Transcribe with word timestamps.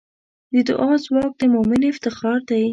د 0.53 0.55
دعا 0.67 0.91
ځواک 1.05 1.31
د 1.39 1.41
مؤمن 1.53 1.81
افتخار 1.91 2.39
دی. 2.49 2.63